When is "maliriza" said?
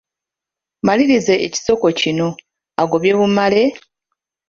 0.85-1.33